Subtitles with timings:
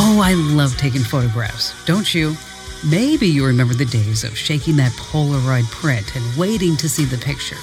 [0.00, 2.36] Oh, I love taking photographs, don't you?
[2.88, 7.18] Maybe you remember the days of shaking that Polaroid print and waiting to see the
[7.18, 7.56] picture.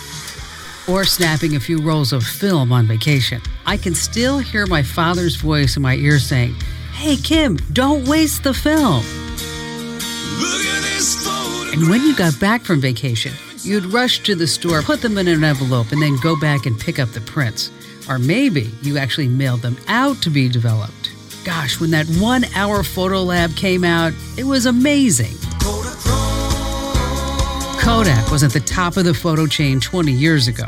[0.91, 3.41] Or snapping a few rolls of film on vacation.
[3.65, 6.55] I can still hear my father's voice in my ear saying,
[6.91, 9.05] Hey, Kim, don't waste the film.
[11.71, 15.29] And when you got back from vacation, you'd rush to the store, put them in
[15.29, 17.71] an envelope, and then go back and pick up the prints.
[18.09, 21.04] Or maybe you actually mailed them out to be developed.
[21.45, 25.37] Gosh, when that one hour photo lab came out, it was amazing.
[27.79, 30.65] Kodak was at the top of the photo chain 20 years ago.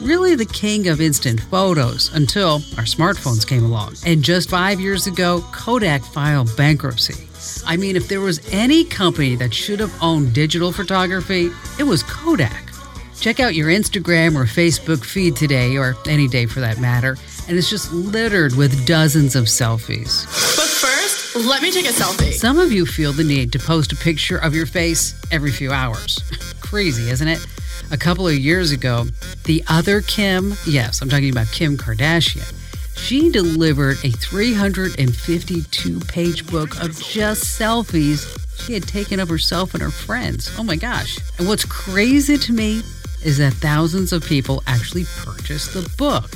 [0.00, 3.96] Really the king of instant photos until our smartphones came along.
[4.06, 7.28] And just five years ago, Kodak filed bankruptcy.
[7.66, 12.02] I mean, if there was any company that should have owned digital photography, it was
[12.02, 12.72] Kodak.
[13.20, 17.16] Check out your Instagram or Facebook feed today, or any day for that matter,
[17.48, 20.24] and it's just littered with dozens of selfies.
[20.56, 22.32] But first, let me take a selfie.
[22.32, 25.72] Some of you feel the need to post a picture of your face every few
[25.72, 26.20] hours.
[26.60, 27.44] Crazy, isn't it?
[27.90, 29.04] A couple of years ago,
[29.44, 32.52] the other Kim, yes, I'm talking about Kim Kardashian,
[32.96, 39.82] she delivered a 352 page book of just selfies she had taken of herself and
[39.82, 40.50] her friends.
[40.58, 41.18] Oh my gosh.
[41.38, 42.82] And what's crazy to me
[43.24, 46.30] is that thousands of people actually purchased the book.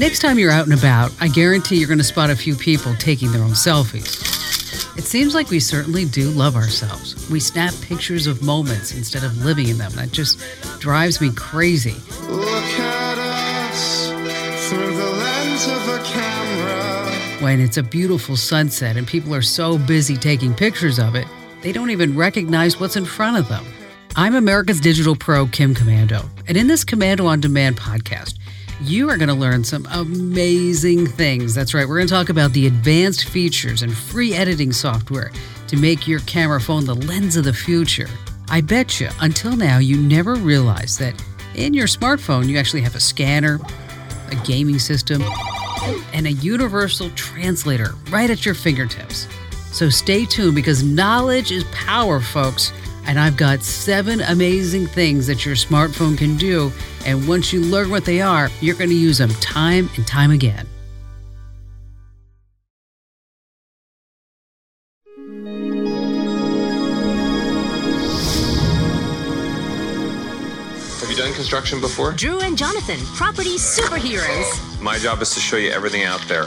[0.00, 2.94] Next time you're out and about, I guarantee you're going to spot a few people
[2.94, 4.96] taking their own selfies.
[4.96, 7.28] It seems like we certainly do love ourselves.
[7.28, 9.92] We snap pictures of moments instead of living in them.
[9.96, 10.40] That just
[10.80, 11.96] drives me crazy.
[12.30, 14.08] Look at us
[14.70, 17.42] through the lens of a camera.
[17.44, 21.26] When it's a beautiful sunset and people are so busy taking pictures of it,
[21.60, 23.66] they don't even recognize what's in front of them.
[24.16, 28.39] I'm America's Digital Pro, Kim Komando, and in this Komando on Demand podcast,
[28.80, 31.54] you are going to learn some amazing things.
[31.54, 35.30] That's right, we're going to talk about the advanced features and free editing software
[35.68, 38.08] to make your camera phone the lens of the future.
[38.48, 41.22] I bet you, until now, you never realized that
[41.54, 43.60] in your smartphone, you actually have a scanner,
[44.30, 45.22] a gaming system,
[46.12, 49.28] and a universal translator right at your fingertips.
[49.72, 52.72] So stay tuned because knowledge is power, folks.
[53.06, 56.70] And I've got seven amazing things that your smartphone can do.
[57.06, 60.30] And once you learn what they are, you're going to use them time and time
[60.30, 60.66] again.
[71.00, 72.12] Have you done construction before?
[72.12, 76.46] Drew and Jonathan, property superheroes, My job is to show you everything out there.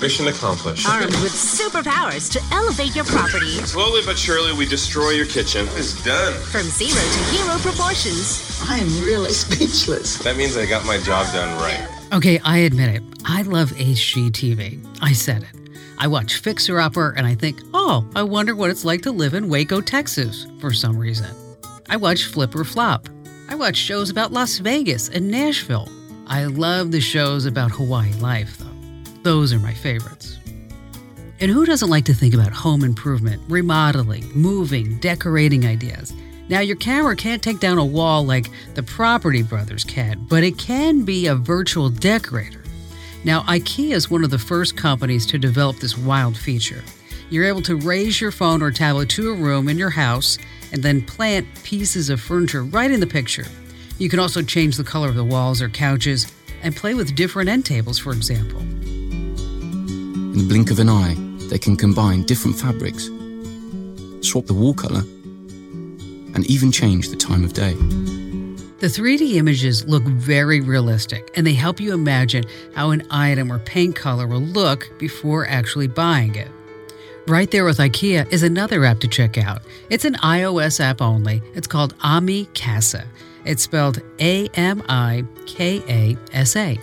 [0.00, 0.86] Mission accomplished.
[0.88, 5.66] armed with superpowers to elevate your property Slowly but surely, we destroy your kitchen.
[5.70, 6.34] It's done.
[6.34, 8.60] from zero to hero proportions.
[8.68, 10.18] I am really speechless.
[10.18, 11.88] That means I got my job done right.
[12.12, 13.02] Okay, I admit it.
[13.24, 14.86] I love HGTV.
[15.00, 15.70] I said it.
[15.98, 19.32] I watch Fixer Upper and I think, oh, I wonder what it's like to live
[19.34, 21.34] in Waco, Texas, for some reason.
[21.88, 23.08] I watch Flip or Flop.
[23.48, 25.88] I watch shows about Las Vegas and Nashville.
[26.26, 28.65] I love the shows about Hawaii life, though.
[29.26, 30.38] Those are my favorites.
[31.40, 36.14] And who doesn't like to think about home improvement, remodeling, moving, decorating ideas?
[36.48, 40.58] Now, your camera can't take down a wall like the Property Brothers can, but it
[40.58, 42.62] can be a virtual decorator.
[43.24, 46.84] Now, IKEA is one of the first companies to develop this wild feature.
[47.28, 50.38] You're able to raise your phone or tablet to a room in your house
[50.70, 53.46] and then plant pieces of furniture right in the picture.
[53.98, 56.32] You can also change the color of the walls or couches
[56.62, 58.62] and play with different end tables, for example.
[60.36, 61.16] In the blink of an eye,
[61.48, 63.06] they can combine different fabrics,
[64.20, 65.00] swap the wall colour,
[66.34, 67.72] and even change the time of day.
[68.80, 72.44] The 3D images look very realistic and they help you imagine
[72.74, 76.50] how an item or paint color will look before actually buying it.
[77.26, 79.62] Right there with IKEA is another app to check out.
[79.88, 81.42] It's an iOS app only.
[81.54, 83.06] It's called Ami Casa.
[83.46, 86.78] It's spelled A M I K A S A.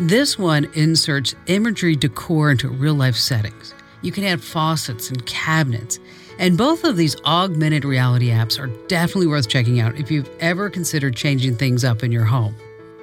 [0.00, 3.74] This one inserts imagery decor into real life settings.
[4.00, 5.98] You can add faucets and cabinets.
[6.38, 10.70] And both of these augmented reality apps are definitely worth checking out if you've ever
[10.70, 12.54] considered changing things up in your home.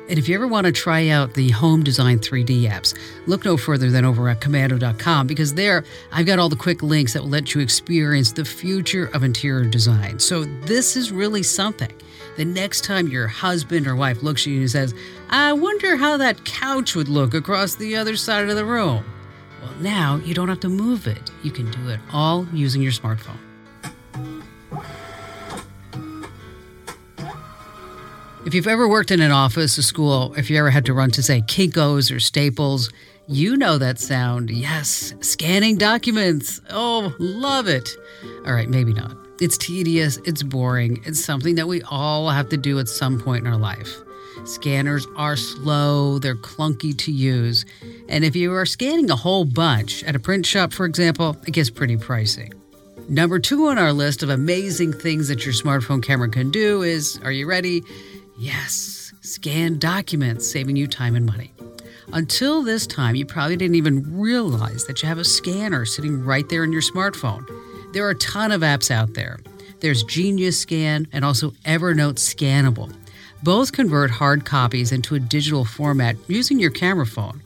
[0.07, 3.57] And if you ever want to try out the home design 3D apps, look no
[3.57, 5.83] further than over at komando.com because there
[6.13, 9.65] I've got all the quick links that will let you experience the future of interior
[9.65, 10.19] design.
[10.19, 11.91] So this is really something.
[12.38, 14.94] The next time your husband or wife looks at you and says,
[15.30, 19.06] I wonder how that couch would look across the other side of the room.
[19.62, 21.32] Well, now you don't have to move it.
[21.44, 23.38] You can do it all using your smartphone.
[28.46, 31.10] If you've ever worked in an office, a school, if you ever had to run
[31.12, 32.92] to, say, Kinko's or Staples,
[33.28, 34.52] you know that sound.
[34.52, 36.62] Yes, scanning documents.
[36.70, 37.90] Oh, love it.
[38.46, 39.18] All right, maybe not.
[39.42, 43.46] It's tedious, it's boring, it's something that we all have to do at some point
[43.46, 43.98] in our life.
[44.46, 47.66] Scanners are slow, they're clunky to use,
[48.08, 51.52] and if you are scanning a whole bunch at a print shop, for example, it
[51.52, 52.54] gets pretty pricey.
[53.10, 57.20] Number two on our list of amazing things that your smartphone camera can do is
[57.24, 57.84] are you ready?
[58.38, 61.52] Yes, scan documents, saving you time and money.
[62.14, 66.48] Until this time, you probably didn't even realize that you have a scanner sitting right
[66.48, 67.46] there in your smartphone.
[67.95, 69.39] There are a ton of apps out there.
[69.80, 72.94] There's Genius Scan and also Evernote Scannable.
[73.42, 77.42] Both convert hard copies into a digital format using your camera phone.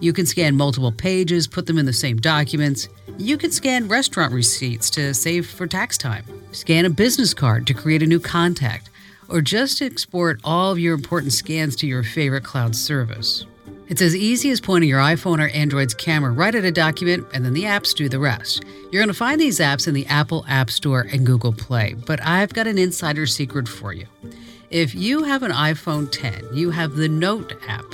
[0.00, 2.88] You can scan multiple pages, put them in the same documents.
[3.16, 7.72] You can scan restaurant receipts to save for tax time, scan a business card to
[7.72, 8.90] create a new contact,
[9.28, 13.46] or just export all of your important scans to your favorite cloud service.
[13.92, 17.44] It's as easy as pointing your iPhone or Android's camera right at a document, and
[17.44, 18.64] then the apps do the rest.
[18.90, 22.18] You're going to find these apps in the Apple App Store and Google Play, but
[22.22, 24.06] I've got an insider secret for you.
[24.70, 27.84] If you have an iPhone 10, you have the Note app.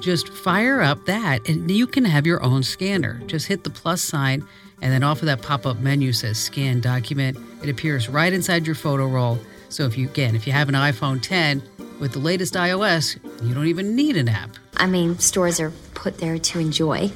[0.00, 3.20] Just fire up that, and you can have your own scanner.
[3.26, 4.46] Just hit the plus sign,
[4.80, 7.36] and then off of that pop up menu says Scan Document.
[7.60, 9.40] It appears right inside your photo roll.
[9.68, 11.60] So if you, again, if you have an iPhone 10,
[12.00, 14.56] with the latest iOS, you don't even need an app.
[14.76, 17.12] I mean, stores are put there to enjoy.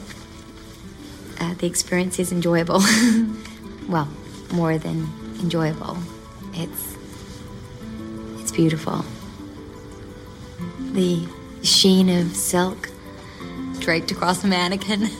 [1.40, 2.82] Uh, the experience is enjoyable.
[3.88, 4.08] well,
[4.52, 5.08] more than
[5.40, 5.96] enjoyable.
[6.52, 6.94] It's
[8.38, 9.04] it's beautiful.
[10.92, 11.26] The
[11.62, 12.90] sheen of silk
[13.80, 15.08] draped across a mannequin.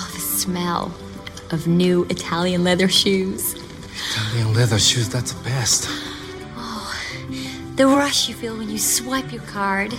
[0.00, 0.94] Oh, the smell
[1.50, 3.54] of new Italian leather shoes.
[4.10, 5.88] Italian leather shoes, that's the best.
[7.78, 9.94] The rush you feel when you swipe your card.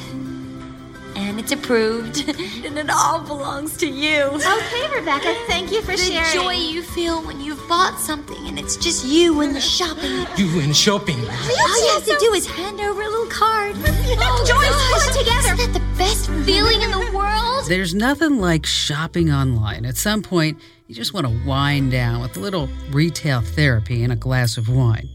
[1.16, 2.28] And it's approved.
[2.66, 4.24] and it all belongs to you.
[4.24, 6.26] Okay, Rebecca, thank you for the sharing.
[6.26, 10.28] The joy you feel when you've bought something and it's just you and the shopping.
[10.36, 11.20] You and shopping.
[11.20, 13.76] All you have to do is hand over a little card.
[13.80, 15.54] oh, Joyce, put it together.
[15.54, 17.64] Isn't that the best feeling in the world?
[17.70, 19.86] There's nothing like shopping online.
[19.86, 24.12] At some point, you just want to wind down with a little retail therapy and
[24.12, 25.08] a glass of wine.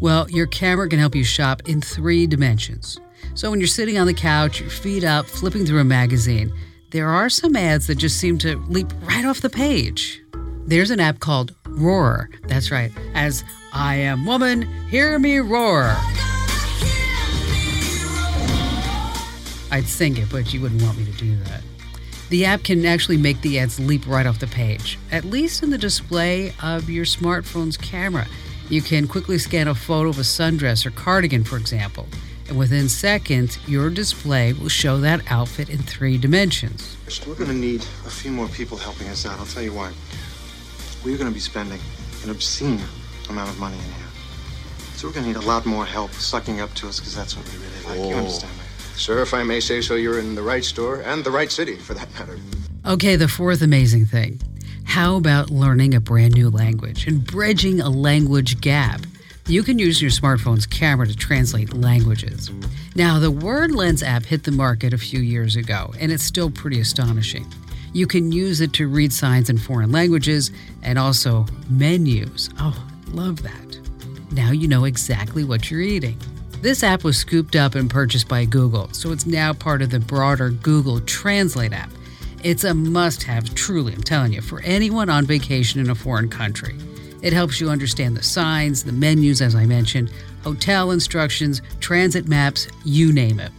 [0.00, 2.98] Well, your camera can help you shop in three dimensions.
[3.34, 6.50] So when you're sitting on the couch, your feet up, flipping through a magazine,
[6.90, 10.22] there are some ads that just seem to leap right off the page.
[10.64, 12.30] There's an app called Roar.
[12.48, 12.90] That's right.
[13.14, 13.44] As
[13.74, 15.94] I am woman, hear me roar.
[19.70, 21.62] I'd sing it, but you wouldn't want me to do that.
[22.30, 25.70] The app can actually make the ads leap right off the page, at least in
[25.70, 28.26] the display of your smartphone's camera.
[28.70, 32.06] You can quickly scan a photo of a sundress or cardigan, for example,
[32.48, 36.96] and within seconds, your display will show that outfit in three dimensions.
[37.26, 39.40] We're going to need a few more people helping us out.
[39.40, 39.92] I'll tell you why.
[41.04, 41.80] We're going to be spending
[42.22, 42.80] an obscene
[43.28, 44.06] amount of money in here.
[44.94, 47.36] So we're going to need a lot more help sucking up to us because that's
[47.36, 48.08] what we really like.
[48.08, 48.18] You oh.
[48.18, 48.64] understand me?
[48.94, 51.74] Sir, if I may say so, you're in the right store and the right city,
[51.74, 52.38] for that matter.
[52.86, 54.40] Okay, the fourth amazing thing.
[54.90, 59.00] How about learning a brand new language and bridging a language gap?
[59.46, 62.50] You can use your smartphone's camera to translate languages.
[62.96, 66.80] Now, the WordLens app hit the market a few years ago, and it's still pretty
[66.80, 67.46] astonishing.
[67.92, 70.50] You can use it to read signs in foreign languages
[70.82, 72.50] and also menus.
[72.58, 73.78] Oh, love that.
[74.32, 76.18] Now you know exactly what you're eating.
[76.62, 80.00] This app was scooped up and purchased by Google, so it's now part of the
[80.00, 81.92] broader Google Translate app.
[82.42, 86.30] It's a must have, truly, I'm telling you, for anyone on vacation in a foreign
[86.30, 86.74] country.
[87.20, 90.10] It helps you understand the signs, the menus, as I mentioned,
[90.42, 93.52] hotel instructions, transit maps, you name it.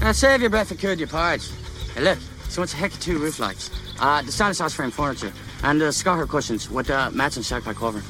[0.00, 1.46] Now save your breath and curd your porridge.
[1.94, 3.70] Hey, look, so what's a heck of two roof lights?
[4.00, 5.32] Uh, the status house frame furniture,
[5.64, 8.02] and the Scotter cushions with the uh, matching shark pack cover.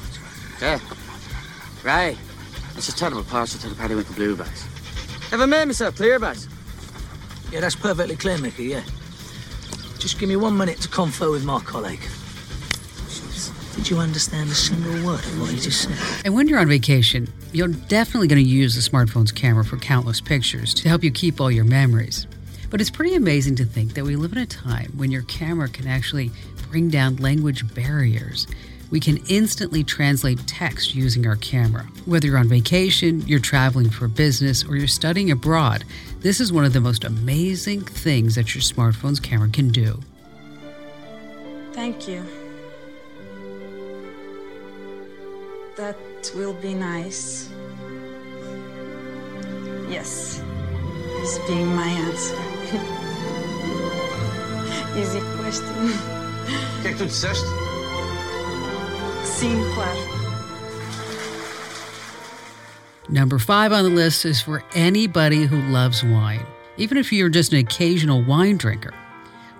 [0.61, 0.79] Yeah.
[1.83, 2.17] Right.
[2.77, 4.65] It's a terrible parcel to the Periwinkle Blue bags.
[5.31, 6.47] Have I made myself clear, bags?
[7.51, 8.83] Yeah, that's perfectly clear, Mickey, yeah.
[10.05, 12.07] Just give me one minute to confer with my colleague.
[13.75, 15.97] Did you understand a single word of what he just said?
[16.23, 20.21] And when you're on vacation, you're definitely going to use the smartphone's camera for countless
[20.21, 22.27] pictures to help you keep all your memories.
[22.69, 25.69] But it's pretty amazing to think that we live in a time when your camera
[25.69, 26.29] can actually
[26.69, 28.45] bring down language barriers.
[28.95, 31.83] We can instantly translate text using our camera.
[32.05, 35.83] Whether you're on vacation, you're traveling for business, or you're studying abroad,
[36.21, 39.99] this is one of the most amazing things that your smartphone's camera can do.
[41.73, 42.23] Thank you.
[45.75, 45.97] That
[46.33, 47.49] will be nice.
[49.89, 50.41] Yes,
[51.21, 52.37] is being my answer.
[54.97, 55.91] Easy question.
[56.81, 57.64] que é que tu disseste?
[63.09, 66.45] Number five on the list is for anybody who loves wine,
[66.77, 68.93] even if you're just an occasional wine drinker.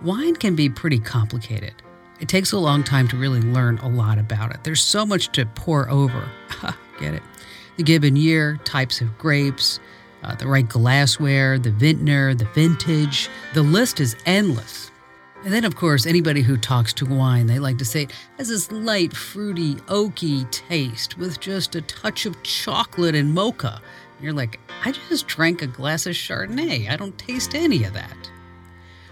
[0.01, 1.73] Wine can be pretty complicated.
[2.21, 4.63] It takes a long time to really learn a lot about it.
[4.63, 6.29] There's so much to pour over.
[6.99, 7.23] Get it?
[7.75, 9.81] The given year, types of grapes,
[10.23, 13.29] uh, the right glassware, the vintner, the vintage.
[13.53, 14.89] The list is endless.
[15.43, 18.49] And then, of course, anybody who talks to wine, they like to say it has
[18.49, 23.79] this light, fruity, oaky taste with just a touch of chocolate and mocha.
[24.15, 26.89] And you're like, I just drank a glass of Chardonnay.
[26.89, 28.31] I don't taste any of that.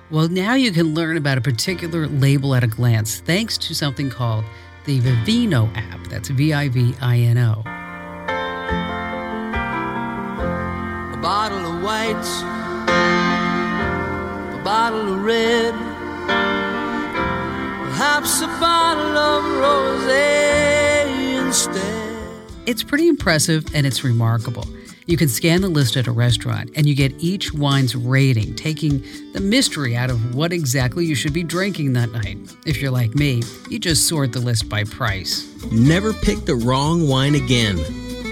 [0.09, 4.09] Well, now you can learn about a particular label at a glance thanks to something
[4.09, 4.45] called
[4.85, 6.07] the Vivino app.
[6.07, 7.63] That's V I V I N O.
[11.13, 12.25] A bottle of white,
[14.53, 15.73] a bottle of red,
[18.03, 22.19] perhaps a bottle of rosé instead.
[22.65, 24.65] It's pretty impressive and it's remarkable.
[25.05, 29.05] You can scan the list at a restaurant and you get each wine's rating, taking
[29.31, 32.37] the mystery out of what exactly you should be drinking that night.
[32.65, 35.49] If you're like me, you just sort the list by price.
[35.71, 37.77] Never pick the wrong wine again.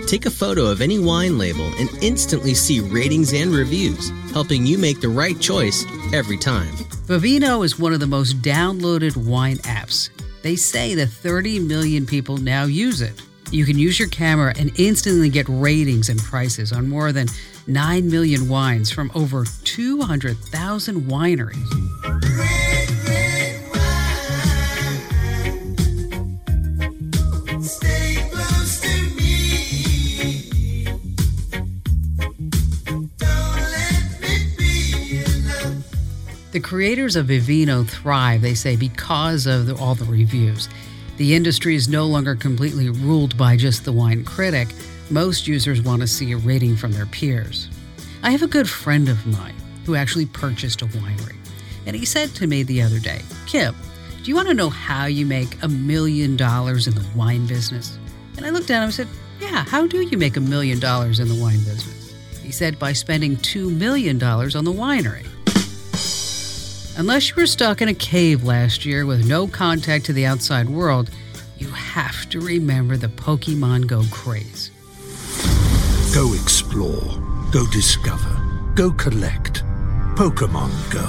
[0.06, 4.78] Take a photo of any wine label and instantly see ratings and reviews, helping you
[4.78, 6.76] make the right choice every time.
[7.08, 10.10] Vivino is one of the most downloaded wine apps.
[10.44, 13.22] They say that 30 million people now use it.
[13.52, 17.28] You can use your camera and instantly get ratings and prices on more than
[17.68, 22.61] 9 million wines from over 200,000 wineries.
[36.52, 40.68] The creators of Vivino thrive, they say, because of the, all the reviews.
[41.16, 44.68] The industry is no longer completely ruled by just the wine critic.
[45.10, 47.70] Most users want to see a rating from their peers.
[48.22, 49.56] I have a good friend of mine
[49.86, 51.38] who actually purchased a winery.
[51.86, 53.74] And he said to me the other day, Kip,
[54.22, 57.98] do you want to know how you make a million dollars in the wine business?
[58.36, 59.08] And I looked at him and said,
[59.40, 62.14] Yeah, how do you make a million dollars in the wine business?
[62.44, 65.31] He said, By spending $2 million on the winery.
[67.02, 70.70] Unless you were stuck in a cave last year with no contact to the outside
[70.70, 71.10] world,
[71.58, 74.70] you have to remember the Pokemon Go craze.
[76.14, 77.02] Go explore.
[77.52, 78.40] Go discover.
[78.76, 79.64] Go collect.
[80.14, 81.08] Pokemon Go.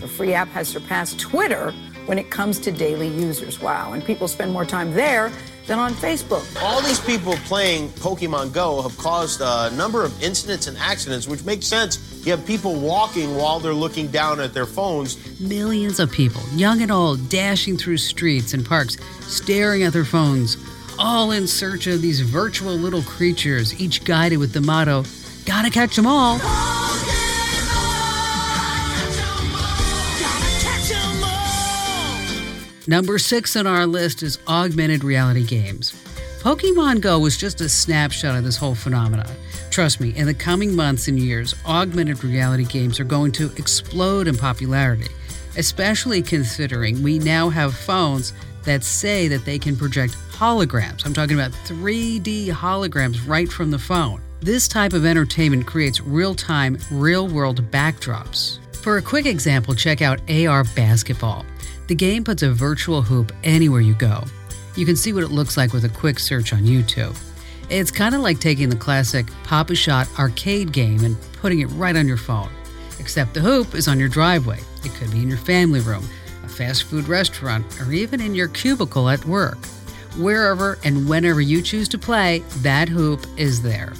[0.00, 1.70] The free app has surpassed Twitter
[2.06, 3.60] when it comes to daily users.
[3.60, 3.92] Wow.
[3.92, 5.30] And people spend more time there
[5.66, 6.44] than on Facebook.
[6.62, 11.44] All these people playing Pokemon Go have caused a number of incidents and accidents, which
[11.44, 12.22] makes sense.
[12.24, 15.40] You have people walking while they're looking down at their phones.
[15.40, 20.56] Millions of people, young and old, dashing through streets and parks, staring at their phones,
[20.98, 25.04] all in search of these virtual little creatures, each guided with the motto,
[25.44, 26.38] Gotta catch them all.
[32.88, 35.92] Number six on our list is augmented reality games.
[36.40, 39.30] Pokemon Go was just a snapshot of this whole phenomenon.
[39.70, 44.26] Trust me, in the coming months and years, augmented reality games are going to explode
[44.26, 45.06] in popularity,
[45.56, 48.32] especially considering we now have phones
[48.64, 51.06] that say that they can project holograms.
[51.06, 54.20] I'm talking about 3D holograms right from the phone.
[54.40, 58.58] This type of entertainment creates real time, real world backdrops.
[58.78, 61.46] For a quick example, check out AR Basketball.
[61.92, 64.24] The game puts a virtual hoop anywhere you go.
[64.76, 67.14] You can see what it looks like with a quick search on YouTube.
[67.68, 72.08] It's kind of like taking the classic Pop-A-Shot arcade game and putting it right on
[72.08, 72.48] your phone.
[72.98, 74.60] Except the hoop is on your driveway.
[74.82, 76.08] It could be in your family room,
[76.42, 79.58] a fast food restaurant, or even in your cubicle at work.
[80.16, 83.92] Wherever and whenever you choose to play, that hoop is there.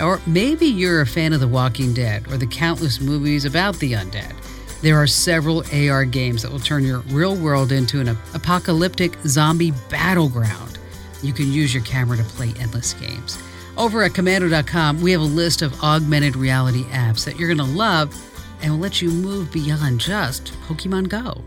[0.00, 3.92] Or maybe you're a fan of The Walking Dead or the countless movies about the
[3.92, 4.34] undead.
[4.80, 9.72] There are several AR games that will turn your real world into an apocalyptic zombie
[9.90, 10.78] battleground.
[11.20, 13.42] You can use your camera to play endless games.
[13.76, 17.76] Over at komando.com, we have a list of augmented reality apps that you're going to
[17.76, 18.14] love
[18.62, 21.42] and will let you move beyond just Pokemon Go.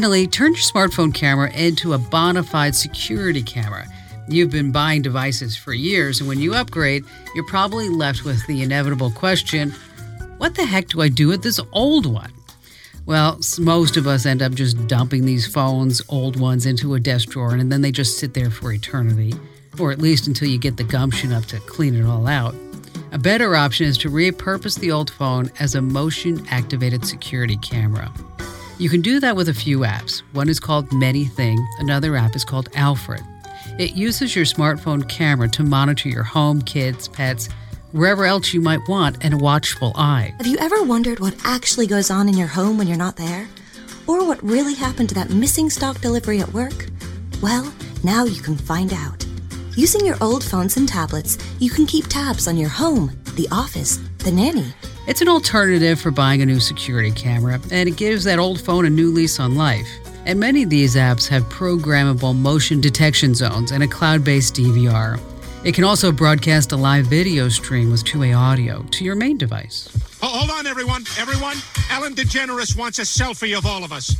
[0.00, 3.86] Finally, turn your smartphone camera into a bona fide security camera.
[4.28, 7.04] You've been buying devices for years, and when you upgrade,
[7.34, 9.72] you're probably left with the inevitable question
[10.38, 12.32] what the heck do I do with this old one?
[13.04, 17.28] Well, most of us end up just dumping these phones, old ones, into a desk
[17.28, 19.34] drawer, and then they just sit there for eternity,
[19.78, 22.54] or at least until you get the gumption up to clean it all out.
[23.12, 28.10] A better option is to repurpose the old phone as a motion activated security camera.
[28.80, 30.22] You can do that with a few apps.
[30.32, 33.20] One is called ManyThing, another app is called Alfred.
[33.78, 37.50] It uses your smartphone camera to monitor your home, kids, pets,
[37.92, 40.32] wherever else you might want, and a watchful eye.
[40.38, 43.46] Have you ever wondered what actually goes on in your home when you're not there?
[44.06, 46.86] Or what really happened to that missing stock delivery at work?
[47.42, 47.70] Well,
[48.02, 49.26] now you can find out.
[49.76, 53.98] Using your old phones and tablets, you can keep tabs on your home, the office,
[54.24, 54.72] the nanny,
[55.06, 58.86] it's an alternative for buying a new security camera, and it gives that old phone
[58.86, 59.88] a new lease on life.
[60.26, 65.18] And many of these apps have programmable motion detection zones and a cloud based DVR.
[65.64, 69.36] It can also broadcast a live video stream with two way audio to your main
[69.36, 69.88] device.
[70.22, 71.04] Oh, hold on, everyone.
[71.18, 71.56] Everyone,
[71.90, 74.16] Ellen DeGeneres wants a selfie of all of us.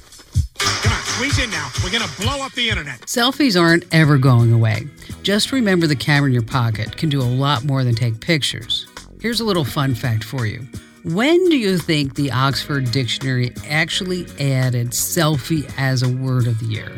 [0.58, 1.70] Come on, squeeze in now.
[1.82, 3.00] We're going to blow up the internet.
[3.02, 4.86] Selfies aren't ever going away.
[5.22, 8.86] Just remember the camera in your pocket can do a lot more than take pictures.
[9.20, 10.66] Here's a little fun fact for you.
[11.04, 16.64] When do you think the Oxford Dictionary actually added selfie as a word of the
[16.64, 16.90] year?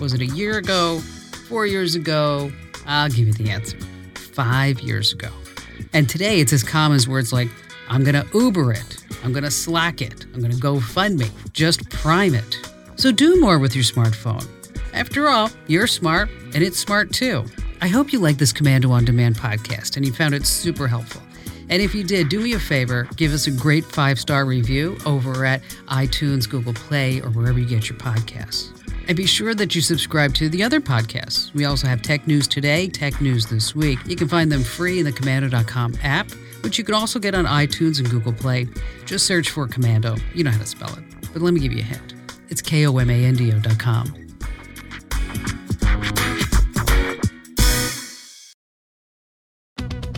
[0.00, 1.00] Was it a year ago?
[1.46, 2.50] Four years ago?
[2.86, 3.76] I'll give you the answer.
[4.14, 5.28] Five years ago.
[5.92, 7.50] And today it's as common as words like,
[7.90, 11.88] I'm going to Uber it, I'm going to Slack it, I'm going to GoFundMe, just
[11.90, 12.56] prime it.
[12.96, 14.46] So do more with your smartphone.
[14.94, 17.44] After all, you're smart and it's smart too.
[17.82, 21.22] I hope you like this Komando on Demand podcast and you found it super helpful.
[21.70, 24.98] And if you did, do me a favor, give us a great five star review
[25.04, 28.74] over at iTunes, Google Play, or wherever you get your podcasts.
[29.08, 31.52] And be sure that you subscribe to the other podcasts.
[31.54, 33.98] We also have Tech News Today, Tech News This Week.
[34.06, 36.30] You can find them free in the Komando.com app,
[36.62, 38.68] which you can also get on iTunes and Google Play.
[39.06, 40.20] Just search for Komando.
[40.34, 41.04] You know how to spell it.
[41.32, 42.14] But let me give you a hint
[42.50, 44.27] it's K O M A N D O.com.